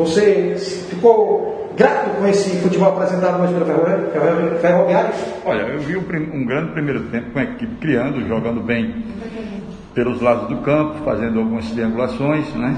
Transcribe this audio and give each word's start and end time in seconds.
Você 0.00 0.56
ficou 0.88 1.74
grato 1.76 2.08
com 2.16 2.26
esse 2.26 2.56
futebol 2.60 2.88
apresentado 2.88 3.42
hoje 3.42 3.52
pelo 3.52 4.58
Ferroviário? 4.58 5.10
Olha, 5.44 5.60
eu 5.60 5.78
vi 5.80 5.94
um 5.94 6.46
grande 6.46 6.72
primeiro 6.72 7.02
tempo 7.10 7.30
com 7.32 7.38
a 7.38 7.42
equipe 7.42 7.74
criando, 7.76 8.26
jogando 8.26 8.62
bem 8.62 9.04
pelos 9.94 10.22
lados 10.22 10.48
do 10.48 10.56
campo, 10.62 11.04
fazendo 11.04 11.40
algumas 11.40 11.70
triangulações, 11.70 12.50
né? 12.54 12.76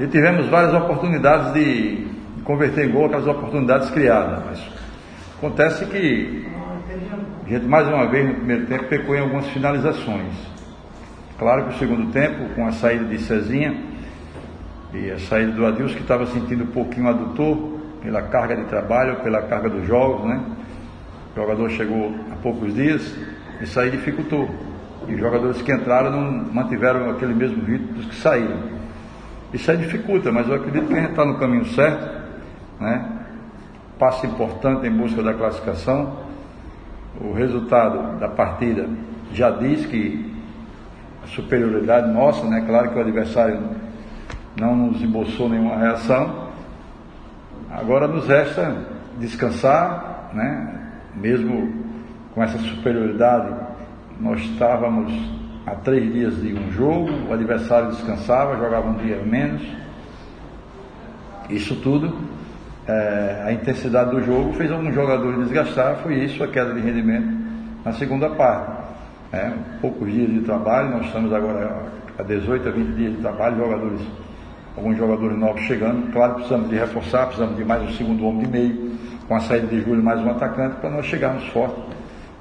E 0.00 0.06
tivemos 0.06 0.48
várias 0.48 0.72
oportunidades 0.72 1.52
de 1.52 2.06
converter 2.42 2.88
em 2.88 2.90
gol 2.90 3.04
aquelas 3.04 3.26
oportunidades 3.26 3.90
criadas. 3.90 4.42
Mas 4.46 4.62
acontece 5.36 5.84
que 5.84 6.46
a 7.44 7.48
gente 7.50 7.66
mais 7.66 7.86
uma 7.86 8.06
vez 8.06 8.26
no 8.26 8.34
primeiro 8.36 8.64
tempo 8.64 8.84
pecou 8.84 9.14
em 9.14 9.20
algumas 9.20 9.46
finalizações. 9.48 10.32
Claro 11.38 11.64
que 11.64 11.74
o 11.74 11.78
segundo 11.78 12.10
tempo, 12.12 12.48
com 12.54 12.66
a 12.66 12.72
saída 12.72 13.04
de 13.04 13.18
Cezinha 13.18 13.92
e 14.94 15.10
a 15.10 15.18
saída 15.18 15.52
do 15.52 15.66
Adilson, 15.66 15.96
que 15.96 16.02
estava 16.02 16.24
sentindo 16.26 16.62
um 16.64 16.68
pouquinho 16.68 17.08
adutor 17.08 17.80
pela 18.00 18.22
carga 18.22 18.56
de 18.56 18.64
trabalho, 18.64 19.16
pela 19.16 19.42
carga 19.42 19.68
dos 19.68 19.86
jogos, 19.86 20.24
né? 20.26 20.40
O 21.32 21.40
jogador 21.40 21.68
chegou 21.70 22.14
há 22.32 22.36
poucos 22.36 22.72
dias, 22.74 23.16
isso 23.60 23.78
aí 23.80 23.90
dificultou. 23.90 24.48
E 25.08 25.14
os 25.14 25.20
jogadores 25.20 25.60
que 25.60 25.72
entraram 25.72 26.10
não 26.10 26.44
mantiveram 26.52 27.10
aquele 27.10 27.34
mesmo 27.34 27.64
ritmo 27.64 27.94
dos 27.94 28.06
que 28.06 28.14
saíram. 28.14 28.56
Isso 29.52 29.68
aí 29.70 29.76
dificulta, 29.76 30.30
mas 30.30 30.48
eu 30.48 30.54
acredito 30.54 30.86
que 30.86 30.94
a 30.94 31.00
gente 31.00 31.10
está 31.10 31.24
no 31.24 31.38
caminho 31.38 31.66
certo, 31.66 32.22
né? 32.80 33.04
Passo 33.98 34.26
importante 34.26 34.86
em 34.86 34.90
busca 34.90 35.22
da 35.22 35.34
classificação. 35.34 36.18
O 37.20 37.32
resultado 37.32 38.18
da 38.18 38.28
partida 38.28 38.88
já 39.32 39.50
diz 39.50 39.86
que 39.86 40.32
a 41.22 41.26
superioridade 41.26 42.12
nossa, 42.12 42.46
né? 42.46 42.62
Claro 42.66 42.90
que 42.90 42.98
o 42.98 43.00
adversário 43.00 43.60
não 44.58 44.76
nos 44.76 45.02
embolsou 45.02 45.48
nenhuma 45.48 45.76
reação. 45.76 46.48
Agora 47.70 48.06
nos 48.06 48.26
resta 48.26 48.76
descansar, 49.18 50.30
né? 50.32 50.90
Mesmo 51.14 51.84
com 52.34 52.42
essa 52.42 52.58
superioridade 52.58 53.54
nós 54.20 54.40
estávamos 54.40 55.12
a 55.66 55.74
três 55.76 56.12
dias 56.12 56.40
de 56.40 56.54
um 56.54 56.70
jogo, 56.72 57.10
o 57.28 57.32
adversário 57.32 57.90
descansava, 57.90 58.56
jogava 58.56 58.88
um 58.88 58.94
dia 58.94 59.22
menos. 59.22 59.62
Isso 61.48 61.76
tudo, 61.76 62.16
é, 62.86 63.44
a 63.46 63.52
intensidade 63.52 64.10
do 64.10 64.22
jogo 64.22 64.52
fez 64.54 64.70
alguns 64.70 64.94
jogadores 64.94 65.38
desgastar, 65.38 65.96
foi 65.96 66.16
isso 66.16 66.42
a 66.44 66.48
queda 66.48 66.74
de 66.74 66.80
rendimento 66.80 67.28
na 67.84 67.92
segunda 67.92 68.28
parte. 68.30 68.84
É, 69.32 69.52
poucos 69.80 70.12
dias 70.12 70.30
de 70.30 70.40
trabalho, 70.40 70.90
nós 70.90 71.06
estamos 71.06 71.32
agora 71.32 71.86
a 72.18 72.22
18 72.22 72.68
a 72.68 72.70
20 72.70 72.94
dias 72.94 73.12
de 73.16 73.20
trabalho, 73.20 73.56
jogadores, 73.56 74.00
alguns 74.76 74.96
jogadores 74.96 75.38
novos 75.38 75.62
chegando, 75.62 76.12
claro 76.12 76.34
precisamos 76.34 76.68
de 76.68 76.76
reforçar, 76.76 77.26
precisamos 77.26 77.56
de 77.56 77.64
mais 77.64 77.82
um 77.82 77.92
segundo 77.92 78.26
homem 78.26 78.42
de 78.42 78.48
meio, 78.48 78.98
com 79.28 79.36
a 79.36 79.40
saída 79.40 79.66
de 79.68 79.80
julho 79.80 80.02
mais 80.02 80.20
um 80.20 80.30
atacante, 80.30 80.76
para 80.76 80.90
nós 80.90 81.06
chegarmos 81.06 81.46
fortes 81.48 81.82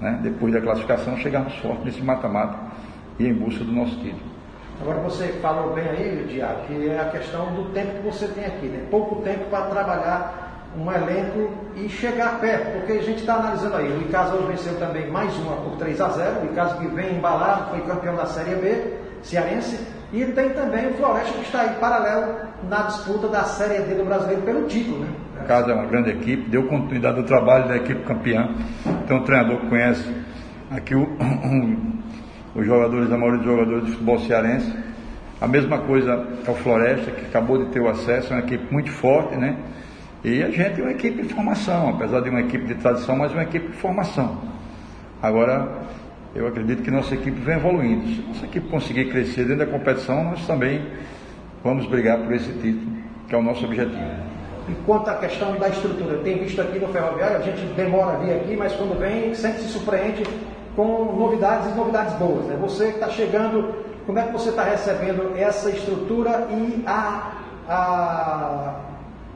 né, 0.00 0.18
depois 0.22 0.52
da 0.52 0.60
classificação, 0.60 1.16
chegarmos 1.18 1.54
fortes 1.56 1.84
nesse 1.84 2.02
mata-mata 2.02 2.56
e 3.18 3.26
em 3.26 3.34
busca 3.34 3.64
do 3.64 3.72
nosso 3.72 3.96
título. 3.96 4.30
Agora 4.80 4.98
você 5.00 5.26
falou 5.42 5.74
bem 5.74 5.86
aí, 5.86 6.26
Diago, 6.26 6.66
que 6.66 6.88
é 6.88 6.98
a 6.98 7.10
questão 7.10 7.52
do 7.54 7.64
tempo 7.74 7.98
que 7.98 8.02
você 8.06 8.26
tem 8.28 8.46
aqui, 8.46 8.66
né? 8.66 8.86
Pouco 8.90 9.16
tempo 9.16 9.44
para 9.50 9.66
trabalhar 9.66 10.50
um 10.78 10.90
elenco 10.90 11.50
e 11.76 11.88
chegar 11.88 12.40
perto, 12.40 12.78
porque 12.78 12.92
a 12.92 13.02
gente 13.02 13.20
está 13.20 13.34
analisando 13.34 13.76
aí. 13.76 13.92
O 13.92 14.00
Icasa 14.02 14.36
hoje 14.36 14.46
venceu 14.46 14.78
também 14.78 15.10
mais 15.10 15.36
uma 15.36 15.56
por 15.56 15.76
3 15.76 16.00
a 16.00 16.08
0 16.08 16.40
o 16.40 16.44
Icasa 16.46 16.76
que 16.76 16.86
vem 16.86 17.16
embalado, 17.16 17.70
foi 17.70 17.80
campeão 17.80 18.16
da 18.16 18.24
Série 18.24 18.54
B, 18.54 18.94
cearense, 19.22 19.84
e 20.12 20.24
tem 20.24 20.50
também 20.50 20.88
o 20.88 20.94
Floresta 20.94 21.32
que 21.32 21.44
está 21.44 21.60
aí 21.62 21.74
paralelo 21.78 22.34
na 22.68 22.82
disputa 22.82 23.28
da 23.28 23.44
Série 23.44 23.82
D 23.84 23.94
do 23.94 24.04
Brasileiro 24.04 24.42
pelo 24.42 24.66
título, 24.66 25.00
né? 25.00 25.08
O 25.38 25.44
Icasa 25.44 25.70
é 25.70 25.74
uma 25.74 25.86
grande 25.86 26.10
equipe, 26.10 26.50
deu 26.50 26.64
continuidade 26.64 27.18
ao 27.18 27.24
trabalho 27.24 27.68
da 27.68 27.76
equipe 27.76 28.02
campeã. 28.02 28.52
Então 29.04 29.18
o 29.18 29.24
treinador 29.24 29.58
conhece 29.68 30.04
aqui 30.70 30.96
o, 30.96 31.06
os 32.54 32.66
jogadores, 32.66 33.12
a 33.12 33.16
maioria 33.16 33.38
dos 33.38 33.46
jogadores 33.46 33.84
de 33.84 33.90
futebol 33.92 34.18
cearense. 34.18 34.76
A 35.40 35.46
mesma 35.46 35.78
coisa 35.78 36.26
é 36.46 36.50
o 36.50 36.54
Floresta, 36.54 37.12
que 37.12 37.26
acabou 37.26 37.64
de 37.64 37.70
ter 37.70 37.80
o 37.80 37.88
acesso, 37.88 38.32
é 38.32 38.36
uma 38.36 38.42
equipe 38.42 38.72
muito 38.72 38.90
forte, 38.90 39.36
né? 39.36 39.56
E 40.22 40.42
a 40.42 40.50
gente 40.50 40.80
é 40.80 40.82
uma 40.82 40.92
equipe 40.92 41.22
de 41.22 41.32
formação, 41.32 41.90
apesar 41.90 42.20
de 42.20 42.28
uma 42.28 42.40
equipe 42.40 42.66
de 42.66 42.74
tradição, 42.74 43.16
mas 43.16 43.32
uma 43.32 43.44
equipe 43.44 43.68
de 43.68 43.76
formação. 43.76 44.38
Agora, 45.22 45.66
eu 46.34 46.46
acredito 46.46 46.82
que 46.82 46.90
nossa 46.90 47.14
equipe 47.14 47.40
vem 47.40 47.56
evoluindo. 47.56 48.06
Se 48.06 48.22
nossa 48.28 48.44
equipe 48.46 48.68
conseguir 48.68 49.10
crescer 49.10 49.44
dentro 49.44 49.66
da 49.66 49.66
competição, 49.66 50.24
nós 50.24 50.46
também 50.46 50.82
vamos 51.64 51.86
brigar 51.86 52.18
por 52.18 52.32
esse 52.32 52.52
título, 52.52 52.92
que 53.28 53.34
é 53.34 53.38
o 53.38 53.42
nosso 53.42 53.64
objetivo. 53.64 54.30
E 54.68 54.74
quanto 54.86 55.10
à 55.10 55.14
questão 55.16 55.56
da 55.58 55.68
estrutura, 55.68 56.18
tem 56.18 56.38
visto 56.38 56.60
aqui 56.60 56.78
no 56.78 56.88
ferroviário, 56.88 57.38
a 57.38 57.40
gente 57.40 57.64
demora 57.74 58.16
a 58.16 58.20
vir 58.20 58.34
aqui, 58.34 58.56
mas 58.56 58.72
quando 58.74 58.98
vem, 58.98 59.34
sempre 59.34 59.62
se 59.62 59.68
surpreende 59.68 60.22
com 60.76 61.16
novidades 61.16 61.72
e 61.72 61.74
novidades 61.74 62.14
boas. 62.14 62.44
Né? 62.46 62.56
Você 62.60 62.86
que 62.86 62.94
está 62.94 63.08
chegando, 63.08 63.74
como 64.06 64.18
é 64.18 64.22
que 64.22 64.32
você 64.32 64.50
está 64.50 64.62
recebendo 64.62 65.36
essa 65.36 65.70
estrutura 65.70 66.46
e 66.50 66.84
a, 66.86 67.32
a 67.68 68.74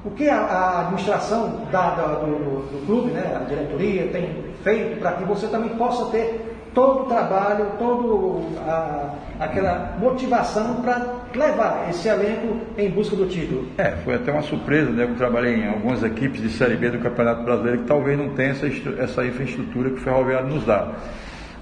o 0.05 0.11
que 0.11 0.28
a, 0.28 0.37
a 0.37 0.81
administração 0.82 1.62
da, 1.72 1.91
da, 1.94 2.06
do, 2.16 2.26
do, 2.26 2.87
clube, 2.87 3.11
né, 3.11 3.38
a 3.41 3.44
diretoria, 3.44 4.06
tem 4.09 4.44
feito 4.62 5.00
para 5.00 5.12
que 5.12 5.25
você 5.25 5.47
também 5.47 5.71
possa 5.71 6.11
ter 6.11 6.54
todo 6.75 7.03
o 7.03 7.05
trabalho, 7.07 7.67
toda 7.79 9.15
aquela 9.39 9.97
motivação 9.99 10.83
para 10.83 11.25
levar 11.35 11.89
esse 11.89 12.09
elenco 12.09 12.59
em 12.77 12.91
busca 12.91 13.17
do 13.17 13.27
título? 13.27 13.67
É, 13.79 13.93
foi 14.05 14.15
até 14.15 14.33
uma 14.33 14.43
surpresa, 14.43 14.91
né? 14.91 15.05
Eu 15.05 15.15
trabalhei 15.15 15.55
em 15.55 15.69
algumas 15.69 16.03
equipes 16.03 16.43
de 16.43 16.51
Série 16.51 16.77
B 16.77 16.91
do 16.91 16.99
Campeonato 16.99 17.43
Brasileiro 17.43 17.79
que 17.83 17.87
talvez 17.87 18.19
não 18.19 18.31
tenha 18.31 18.51
essa, 18.51 18.67
essa 18.99 19.25
infraestrutura 19.25 19.91
que 19.91 19.97
o 19.97 20.01
Ferroviário 20.01 20.49
nos 20.49 20.65
dá. 20.65 20.93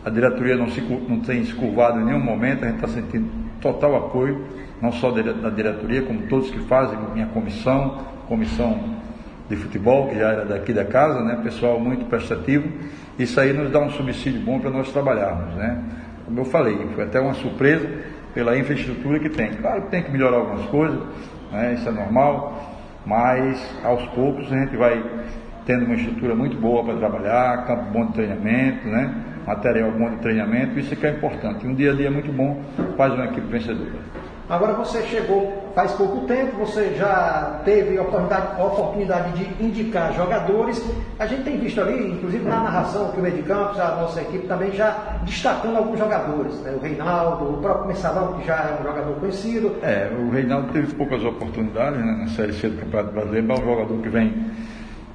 A 0.05 0.11
diretoria 0.11 0.57
não, 0.57 0.69
se, 0.69 0.81
não 0.81 1.21
tem 1.21 1.45
se 1.45 1.53
curvado 1.55 2.01
em 2.01 2.05
nenhum 2.05 2.21
momento, 2.21 2.65
a 2.65 2.69
gente 2.69 2.77
está 2.77 2.89
sentindo 2.89 3.31
total 3.61 3.95
apoio, 3.95 4.45
não 4.81 4.91
só 4.91 5.13
da 5.13 5.51
diretoria, 5.51 6.03
como 6.03 6.23
todos 6.23 6.51
que 6.51 6.59
fazem, 6.61 6.99
minha 7.15 7.27
comissão, 7.27 7.99
comissão 8.27 8.81
de 9.55 9.63
futebol, 9.63 10.09
que 10.09 10.19
já 10.19 10.31
era 10.31 10.45
daqui 10.47 10.73
da 10.73 10.85
casa, 10.85 11.23
né? 11.23 11.39
pessoal 11.43 11.79
muito 11.79 12.07
prestativo. 12.07 12.69
Isso 13.19 13.39
aí 13.39 13.53
nos 13.53 13.71
dá 13.71 13.81
um 13.81 13.91
subsídio 13.91 14.41
bom 14.41 14.59
para 14.59 14.71
nós 14.71 14.91
trabalharmos. 14.91 15.55
Né? 15.55 15.79
Como 16.25 16.41
eu 16.41 16.45
falei, 16.47 16.77
foi 16.95 17.05
até 17.05 17.21
uma 17.21 17.35
surpresa 17.35 17.87
pela 18.33 18.57
infraestrutura 18.57 19.19
que 19.19 19.29
tem. 19.29 19.51
Claro 19.55 19.83
que 19.83 19.91
tem 19.91 20.03
que 20.03 20.11
melhorar 20.11 20.39
algumas 20.39 20.67
coisas, 20.67 20.99
né? 21.53 21.75
isso 21.75 21.87
é 21.87 21.93
normal, 21.93 22.81
mas 23.05 23.63
aos 23.85 24.03
poucos 24.09 24.51
a 24.51 24.59
gente 24.59 24.77
vai 24.77 25.05
tendo 25.67 25.85
uma 25.85 25.95
estrutura 25.95 26.35
muito 26.35 26.57
boa 26.57 26.83
para 26.83 26.97
trabalhar, 26.97 27.67
campo 27.67 27.93
bom 27.93 28.07
de 28.07 28.15
treinamento, 28.15 28.89
né? 28.89 29.15
material 29.47 29.91
bom 29.93 30.11
de 30.11 30.17
treinamento, 30.17 30.79
isso 30.79 30.95
é 30.95 30.97
que 30.97 31.07
é 31.07 31.11
importante. 31.11 31.67
Um 31.67 31.75
dia 31.75 31.93
a 31.93 31.95
dia 31.95 32.11
muito 32.11 32.33
bom 32.33 32.63
faz 32.97 33.13
uma 33.13 33.27
equipe 33.27 33.47
vencedora. 33.49 33.91
Agora 34.53 34.75
você 34.75 35.01
chegou 35.05 35.51
faz 35.75 35.93
pouco 35.93 36.27
tempo, 36.27 36.59
você 36.59 36.95
já 36.95 37.63
teve 37.65 37.97
a 37.97 38.03
oportunidade, 38.03 38.61
a 38.61 38.65
oportunidade 38.67 39.33
de 39.33 39.65
indicar 39.65 40.13
jogadores. 40.13 40.85
A 41.19 41.25
gente 41.25 41.45
tem 41.45 41.57
visto 41.57 41.81
ali, 41.81 42.13
inclusive 42.13 42.45
na 42.45 42.61
narração, 42.61 43.11
que 43.13 43.19
o 43.19 43.23
meio 43.23 43.37
de 43.37 43.45
campos, 43.45 43.81
a 43.81 43.97
nossa 43.97 44.21
equipe 44.21 44.47
também 44.47 44.71
já 44.73 45.21
destacando 45.23 45.79
alguns 45.79 45.99
jogadores. 45.99 46.55
Né? 46.61 46.77
O 46.79 46.85
Reinaldo, 46.85 47.55
o 47.55 47.63
próprio 47.63 47.87
Mensalão, 47.87 48.35
que 48.35 48.47
já 48.47 48.57
é 48.57 48.79
um 48.79 48.85
jogador 48.85 49.15
conhecido. 49.21 49.75
É, 49.83 50.11
o 50.15 50.31
Reinaldo 50.31 50.71
teve 50.71 50.95
poucas 50.97 51.25
oportunidades 51.25 51.99
né, 51.99 52.13
na 52.21 52.29
Série 52.29 52.53
C 52.53 52.69
do 52.69 52.79
Campeonato 52.79 53.15
Brasileiro, 53.15 53.47
mas 53.49 53.59
é 53.59 53.63
um 53.63 53.65
jogador 53.65 54.03
que 54.03 54.09
vem 54.11 54.47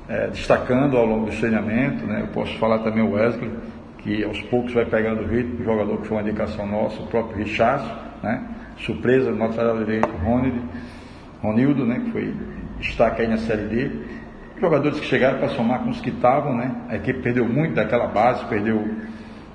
é, 0.10 0.28
destacando 0.30 0.98
ao 0.98 1.06
longo 1.06 1.30
do 1.30 1.38
treinamento. 1.38 2.08
Né? 2.08 2.22
Eu 2.22 2.28
posso 2.30 2.58
falar 2.58 2.80
também 2.80 3.04
o 3.04 3.12
Wesley, 3.12 3.52
que 4.00 4.24
aos 4.24 4.42
poucos 4.42 4.74
vai 4.74 4.86
pegando 4.86 5.22
o 5.22 5.28
ritmo, 5.28 5.62
o 5.62 5.64
jogador 5.64 5.98
que 5.98 6.08
foi 6.08 6.18
uma 6.18 6.24
indicação 6.24 6.66
nossa, 6.66 7.00
o 7.04 7.06
próprio 7.06 7.38
Richard, 7.38 7.86
né? 8.24 8.57
Surpresa 8.80 9.32
lateral 9.32 9.78
direito, 9.78 10.10
Ronildo, 10.10 10.62
Ronildo, 11.42 11.86
né, 11.86 12.02
que 12.06 12.12
foi 12.12 12.34
destaque 12.80 13.22
aí 13.22 13.28
na 13.28 13.38
Série 13.38 13.64
D. 13.64 13.92
Jogadores 14.60 15.00
que 15.00 15.06
chegaram 15.06 15.40
para 15.40 15.50
somar 15.50 15.84
com 15.84 15.90
os 15.90 16.02
que 16.02 16.10
estavam, 16.10 16.56
né? 16.56 16.72
A 16.90 16.96
equipe 16.96 17.22
perdeu 17.22 17.48
muito 17.48 17.76
daquela 17.76 18.08
base, 18.08 18.44
perdeu 18.46 18.88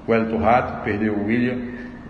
o 0.06 0.14
Elton 0.14 0.38
Rato, 0.38 0.84
perdeu 0.84 1.14
o 1.14 1.26
William, 1.26 1.58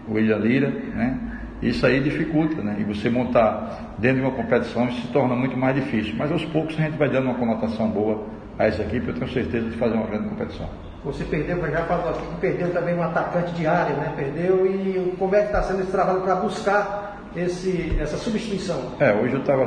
o 0.07 0.15
William 0.15 0.37
Lira, 0.37 0.69
né? 0.69 1.19
Isso 1.63 1.87
aí 1.87 2.01
dificulta, 2.01 2.61
né? 2.61 2.77
E 2.81 2.85
você 2.85 3.09
montar 3.09 3.95
dentro 3.99 4.19
de 4.19 4.23
uma 4.27 4.33
competição 4.33 4.89
isso 4.89 5.03
se 5.03 5.09
torna 5.09 5.35
muito 5.35 5.57
mais 5.57 5.75
difícil. 5.77 6.15
Mas 6.19 6.31
aos 6.31 6.45
poucos 6.47 6.79
a 6.79 6.83
gente 6.83 6.99
vai 6.99 7.09
dando 7.09 7.27
uma 7.27 7.35
conotação 7.35 7.89
boa 7.89 8.27
a 8.59 8.67
essa 8.67 8.83
equipe, 8.83 9.09
eu 9.09 9.15
tenho 9.15 9.31
certeza 9.31 9.71
de 9.71 9.77
fazer 9.77 9.95
uma 9.95 10.07
grande 10.07 10.29
competição. 10.29 10.69
Você 11.05 11.25
perdeu, 11.25 11.61
já 11.69 11.85
falou 11.85 12.11
aqui 12.11 12.27
que 12.27 12.41
perdeu 12.41 12.73
também 12.73 12.95
um 12.95 13.03
atacante 13.03 13.53
de 13.53 13.67
área, 13.67 13.97
né? 13.97 14.13
Perdeu 14.17 14.65
e 14.65 15.17
como 15.19 15.35
é 15.35 15.41
que 15.41 15.47
está 15.47 15.63
sendo 15.63 15.81
esse 15.81 15.91
trabalho 15.91 16.21
para 16.21 16.37
buscar 16.37 17.19
esse, 17.35 17.97
essa 18.01 18.17
substituição? 18.17 18.93
É, 19.01 19.13
hoje 19.13 19.35
eu 19.35 19.43
tava, 19.43 19.65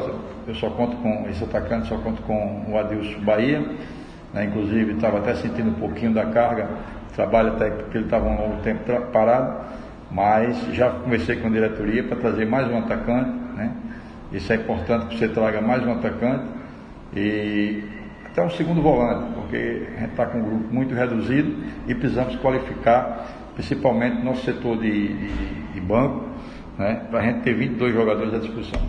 eu 0.47 0.55
só 0.55 0.69
conto 0.69 0.95
com 0.97 1.27
esse 1.29 1.43
atacante, 1.43 1.89
só 1.89 1.97
conto 1.97 2.21
com 2.21 2.65
o 2.69 2.77
Adilson 2.77 3.19
Bahia, 3.19 3.59
né? 4.33 4.45
inclusive 4.45 4.93
estava 4.93 5.17
até 5.17 5.35
sentindo 5.35 5.71
um 5.71 5.73
pouquinho 5.73 6.13
da 6.13 6.25
carga, 6.27 6.69
trabalho 7.13 7.49
até 7.53 7.69
porque 7.69 7.97
ele 7.97 8.05
estava 8.05 8.27
um 8.27 8.37
longo 8.37 8.61
tempo 8.61 8.83
parado, 9.11 9.57
mas 10.09 10.57
já 10.73 10.89
conversei 10.89 11.35
com 11.35 11.47
a 11.47 11.51
diretoria 11.51 12.03
para 12.03 12.15
trazer 12.17 12.45
mais 12.45 12.71
um 12.71 12.77
atacante, 12.77 13.31
né? 13.55 13.71
Isso 14.31 14.51
é 14.53 14.55
importante 14.55 15.07
que 15.07 15.17
você 15.17 15.27
traga 15.27 15.59
mais 15.61 15.85
um 15.85 15.91
atacante 15.93 16.45
e 17.13 17.83
até 18.35 18.43
um 18.43 18.49
segundo 18.49 18.81
volante, 18.81 19.33
porque 19.33 19.87
a 19.95 19.99
gente 20.01 20.09
está 20.09 20.25
com 20.25 20.39
um 20.39 20.43
grupo 20.43 20.73
muito 20.73 20.93
reduzido 20.93 21.55
e 21.87 21.95
precisamos 21.95 22.35
qualificar, 22.35 23.53
principalmente 23.53 24.21
nosso 24.21 24.43
setor 24.43 24.77
de, 24.77 25.07
de, 25.07 25.71
de 25.71 25.79
banco, 25.79 26.25
né, 26.77 27.07
para 27.09 27.19
a 27.19 27.23
gente 27.23 27.43
ter 27.43 27.53
22 27.53 27.93
jogadores 27.93 28.33
à 28.33 28.39
disposição. 28.39 28.81